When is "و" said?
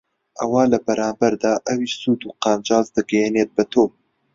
2.25-2.35